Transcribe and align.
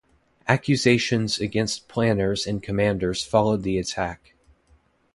Accusations 0.47 1.39
against 1.39 1.87
planners 1.87 2.47
and 2.47 2.63
commanders 2.63 3.23
followed 3.23 3.61
the 3.61 3.77
attack. 3.77 4.33